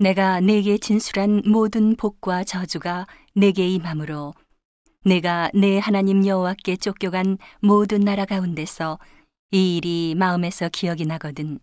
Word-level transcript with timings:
내가 0.00 0.38
내게 0.38 0.78
진술한 0.78 1.42
모든 1.44 1.96
복과 1.96 2.44
저주가 2.44 3.08
내게 3.34 3.66
임함으로 3.68 4.32
내가 5.04 5.50
내 5.54 5.80
하나님 5.80 6.24
여호와께 6.24 6.76
쫓겨간 6.76 7.36
모든 7.60 8.02
나라 8.02 8.24
가운데서 8.24 9.00
이 9.50 9.76
일이 9.76 10.14
마음에서 10.16 10.68
기억이 10.68 11.04
나거든. 11.04 11.58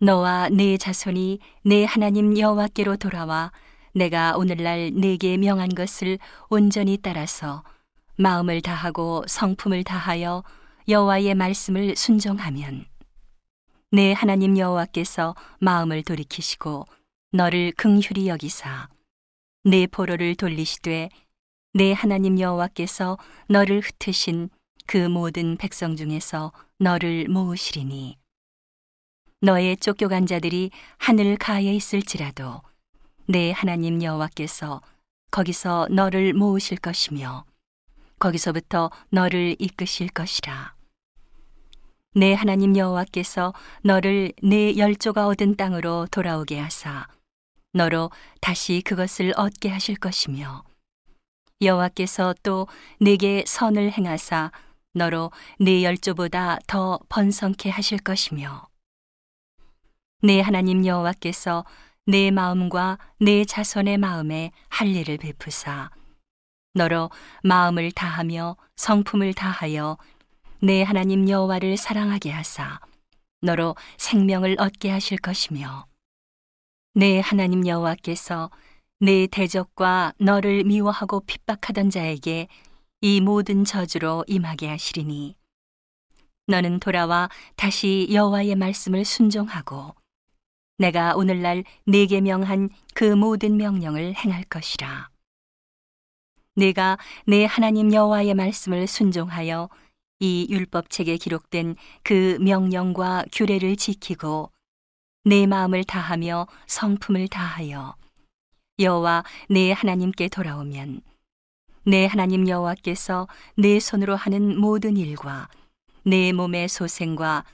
너와 0.00 0.48
내 0.48 0.76
자손이 0.76 1.38
내 1.64 1.84
하나님 1.84 2.36
여호와께로 2.36 2.96
돌아와 2.96 3.52
내가 3.94 4.34
오늘날 4.36 4.90
내게 4.92 5.36
명한 5.36 5.68
것을 5.68 6.18
온전히 6.48 6.98
따라서 7.00 7.62
마음을 8.16 8.60
다하고 8.60 9.22
성품을 9.28 9.84
다하여 9.84 10.42
여호와의 10.88 11.36
말씀을 11.36 11.94
순종하면 11.94 12.86
내 13.92 14.12
하나님 14.12 14.58
여호와께서 14.58 15.36
마음을 15.60 16.02
돌이키시고 16.02 16.86
너를 17.34 17.72
긍휼히 17.78 18.28
여기사. 18.28 18.90
내 19.64 19.86
보로를 19.86 20.34
돌리시되 20.34 21.08
내 21.72 21.92
하나님 21.94 22.38
여호와께서 22.38 23.16
너를 23.48 23.80
흩으신 23.80 24.50
그 24.86 25.08
모든 25.08 25.56
백성 25.56 25.96
중에서 25.96 26.52
너를 26.78 27.28
모으시리니. 27.30 28.18
너의 29.40 29.78
쫓겨간 29.78 30.26
자들이 30.26 30.72
하늘 30.98 31.38
가에 31.38 31.74
있을지라도 31.74 32.60
내 33.26 33.50
하나님 33.50 34.02
여호와께서 34.02 34.82
거기서 35.30 35.88
너를 35.90 36.34
모으실 36.34 36.76
것이며 36.76 37.46
거기서부터 38.18 38.90
너를 39.08 39.56
이끄실 39.58 40.10
것이라. 40.10 40.74
내 42.14 42.34
하나님 42.34 42.76
여호와께서 42.76 43.54
너를 43.82 44.34
내 44.42 44.76
열조가 44.76 45.28
얻은 45.28 45.56
땅으로 45.56 46.06
돌아오게 46.10 46.58
하사 46.60 47.08
너로 47.72 48.10
다시 48.40 48.82
그것을 48.84 49.32
얻게 49.36 49.68
하실 49.68 49.96
것이며 49.96 50.64
여호와께서 51.60 52.34
또 52.42 52.66
내게 53.00 53.44
선을 53.46 53.92
행하사 53.92 54.50
너로 54.94 55.30
내 55.58 55.82
열조보다 55.82 56.58
더 56.66 56.98
번성케 57.08 57.70
하실 57.70 57.98
것이며 57.98 58.66
내 60.22 60.40
하나님 60.40 60.84
여호와께서 60.84 61.64
내 62.04 62.30
마음과 62.30 62.98
내 63.20 63.44
자손의 63.44 63.98
마음에 63.98 64.50
할례를 64.68 65.18
베푸사 65.18 65.90
너로 66.74 67.10
마음을 67.42 67.90
다하며 67.92 68.56
성품을 68.76 69.34
다하여 69.34 69.98
내 70.60 70.82
하나님 70.82 71.28
여호와를 71.28 71.76
사랑하게 71.76 72.30
하사 72.32 72.80
너로 73.40 73.76
생명을 73.96 74.56
얻게 74.58 74.90
하실 74.90 75.18
것이며 75.18 75.86
내 76.94 77.20
하나님 77.20 77.66
여호와께서 77.66 78.50
내 79.00 79.26
대적과 79.26 80.12
너를 80.18 80.64
미워하고 80.64 81.20
핍박하던 81.20 81.88
자에게 81.88 82.48
이 83.00 83.20
모든 83.22 83.64
저주로 83.64 84.24
임하게 84.26 84.68
하시리니. 84.68 85.34
너는 86.48 86.80
돌아와 86.80 87.30
다시 87.56 88.08
여호와의 88.12 88.56
말씀을 88.56 89.06
순종하고 89.06 89.94
내가 90.76 91.14
오늘날 91.16 91.64
네게 91.86 92.20
명한 92.20 92.68
그 92.94 93.04
모든 93.04 93.56
명령을 93.56 94.14
행할 94.14 94.44
것이라. 94.44 95.08
내가 96.56 96.98
내 97.26 97.46
하나님 97.46 97.94
여호와의 97.94 98.34
말씀을 98.34 98.86
순종하여 98.86 99.70
이 100.20 100.46
율법책에 100.50 101.16
기록된 101.16 101.76
그 102.02 102.36
명령과 102.42 103.24
규례를 103.32 103.76
지키고 103.76 104.52
내 105.24 105.46
마음을 105.46 105.84
다하며 105.84 106.48
성품을 106.66 107.28
다하여 107.28 107.94
여호와 108.80 109.22
내 109.48 109.70
하나님께 109.70 110.28
돌아오면 110.28 111.00
내 111.84 112.06
하나님 112.06 112.48
여호와께서 112.48 113.28
내 113.56 113.78
손으로 113.78 114.16
하는 114.16 114.58
모든 114.58 114.96
일과 114.96 115.48
내 116.04 116.32
몸의 116.32 116.68
소생과 116.68 117.44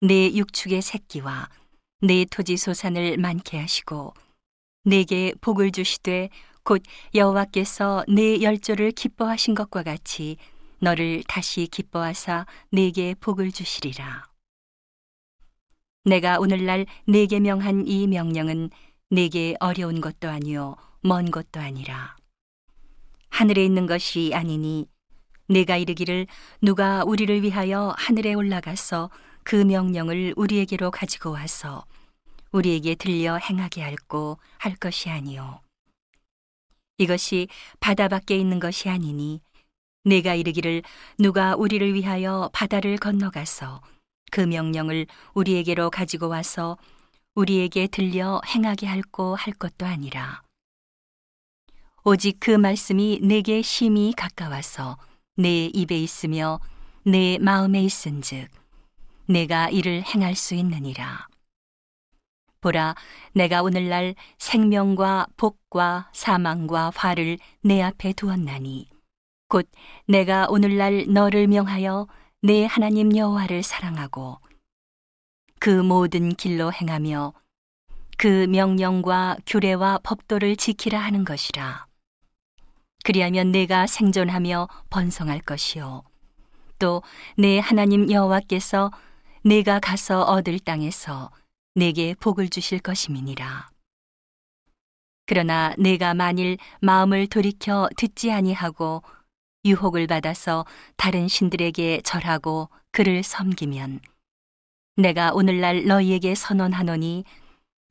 내 0.00 0.32
육축의 0.32 0.80
새끼와 0.80 1.50
내 2.00 2.24
토지 2.24 2.56
소산을 2.56 3.18
많게 3.18 3.58
하시고 3.58 4.14
내게 4.84 5.34
복을 5.42 5.70
주시되 5.70 6.30
곧 6.62 6.82
여호와께서 7.14 8.04
내 8.08 8.40
열조를 8.40 8.92
기뻐하신 8.92 9.54
것과 9.54 9.82
같이 9.82 10.38
너를 10.78 11.22
다시 11.28 11.66
기뻐하사 11.66 12.46
내게 12.70 13.14
복을 13.20 13.52
주시리라. 13.52 14.28
내가 16.08 16.38
오늘날 16.38 16.86
내게 17.06 17.38
명한 17.38 17.86
이 17.86 18.06
명령은 18.06 18.70
내게 19.10 19.54
어려운 19.60 20.00
것도 20.00 20.28
아니요 20.28 20.76
먼 21.02 21.30
것도 21.30 21.60
아니라. 21.60 22.16
하늘에 23.28 23.64
있는 23.64 23.86
것이 23.86 24.32
아니니 24.34 24.86
내가 25.48 25.76
이르기를 25.76 26.26
누가 26.62 27.04
우리를 27.04 27.42
위하여 27.42 27.94
하늘에 27.98 28.32
올라가서 28.32 29.10
그 29.44 29.56
명령을 29.56 30.32
우리에게로 30.36 30.90
가지고 30.90 31.32
와서 31.32 31.84
우리에게 32.52 32.94
들려 32.94 33.36
행하게 33.36 33.82
할고 33.82 34.38
할 34.56 34.76
것이 34.76 35.10
아니요. 35.10 35.60
이것이 36.96 37.48
바다 37.80 38.08
밖에 38.08 38.36
있는 38.36 38.58
것이 38.58 38.88
아니니 38.88 39.42
내가 40.04 40.34
이르기를 40.34 40.82
누가 41.18 41.54
우리를 41.54 41.92
위하여 41.92 42.48
바다를 42.54 42.96
건너가서 42.96 43.82
그 44.30 44.40
명령을 44.40 45.06
우리에게로 45.34 45.90
가지고 45.90 46.28
와서 46.28 46.76
우리에게 47.34 47.86
들려 47.86 48.40
행하게 48.46 48.86
할고 48.86 49.36
할 49.36 49.52
것도 49.54 49.86
아니라. 49.86 50.42
오직 52.04 52.38
그 52.40 52.50
말씀이 52.50 53.20
내게 53.22 53.62
심히 53.62 54.12
가까워서 54.16 54.96
내 55.36 55.66
입에 55.66 55.98
있으며 55.98 56.58
내 57.04 57.38
마음에 57.38 57.82
있은즉 57.82 58.48
내가 59.26 59.68
이를 59.68 60.02
행할 60.02 60.34
수 60.34 60.54
있느니라. 60.54 61.28
보라 62.60 62.96
내가 63.34 63.62
오늘날 63.62 64.14
생명과 64.38 65.28
복과 65.36 66.10
사망과 66.12 66.92
화를 66.94 67.38
내 67.62 67.80
앞에 67.82 68.14
두었나니 68.14 68.88
곧 69.48 69.68
내가 70.06 70.46
오늘날 70.48 71.06
너를 71.08 71.46
명하여 71.46 72.08
내 72.40 72.66
하나님 72.66 73.16
여호와를 73.16 73.62
사랑하고 73.64 74.38
그 75.58 75.70
모든 75.70 76.34
길로 76.34 76.72
행하며 76.72 77.32
그 78.16 78.46
명령과 78.48 79.38
규례와 79.46 79.98
법도를 80.04 80.56
지키라 80.56 81.00
하는 81.00 81.24
것이라. 81.24 81.86
그리하면 83.04 83.50
내가 83.50 83.86
생존하며 83.86 84.68
번성할 84.90 85.40
것이요. 85.40 86.04
또 86.78 87.02
내 87.36 87.58
하나님 87.58 88.10
여호와께서 88.10 88.92
내가 89.42 89.80
가서 89.80 90.22
얻을 90.22 90.60
땅에서 90.60 91.32
내게 91.74 92.14
복을 92.14 92.48
주실 92.50 92.78
것임이니라. 92.78 93.68
그러나 95.26 95.74
내가 95.76 96.14
만일 96.14 96.56
마음을 96.80 97.26
돌이켜 97.26 97.88
듣지 97.96 98.30
아니하고 98.30 99.02
유혹을 99.64 100.06
받아서 100.06 100.64
다른 100.96 101.28
신들에게 101.28 102.02
절하고 102.02 102.68
그를 102.90 103.22
섬기면 103.22 104.00
내가 104.96 105.32
오늘날 105.32 105.84
너희에게 105.84 106.34
선언하노니 106.34 107.24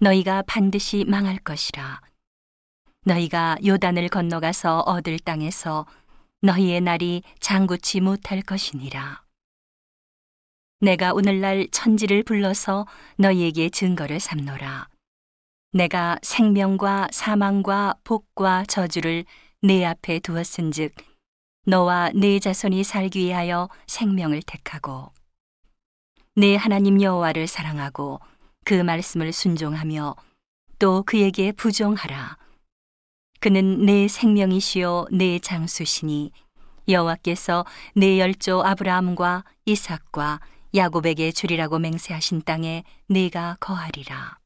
너희가 0.00 0.42
반드시 0.46 1.04
망할 1.06 1.38
것이라. 1.38 2.00
너희가 3.04 3.56
요단을 3.64 4.08
건너가서 4.08 4.80
얻을 4.80 5.18
땅에서 5.20 5.86
너희의 6.42 6.80
날이 6.80 7.22
장구치 7.40 8.00
못할 8.00 8.42
것이니라. 8.42 9.22
내가 10.80 11.12
오늘날 11.14 11.68
천지를 11.70 12.22
불러서 12.22 12.86
너희에게 13.16 13.70
증거를 13.70 14.20
삼노라. 14.20 14.88
내가 15.72 16.18
생명과 16.22 17.08
사망과 17.12 17.94
복과 18.04 18.64
저주를 18.66 19.24
내 19.62 19.84
앞에 19.84 20.18
두었은즉 20.18 20.92
너와 21.66 22.12
네 22.14 22.38
자손이 22.38 22.84
살기 22.84 23.18
위하여 23.20 23.68
생명을 23.88 24.40
택하고 24.42 25.10
내 26.36 26.54
하나님 26.54 27.02
여호와를 27.02 27.48
사랑하고 27.48 28.20
그 28.64 28.74
말씀을 28.74 29.32
순종하며 29.32 30.14
또 30.78 31.02
그에게 31.02 31.52
부종하라. 31.52 32.36
그는 33.40 33.84
내 33.84 34.06
생명이시요 34.06 35.06
내 35.10 35.38
장수시니 35.38 36.30
여호와께서 36.88 37.64
내 37.94 38.20
열조 38.20 38.62
아브라함과 38.62 39.44
이삭과 39.64 40.40
야곱에게 40.74 41.32
주리라고 41.32 41.78
맹세하신 41.78 42.42
땅에 42.42 42.84
내가 43.08 43.56
거하리라. 43.58 44.38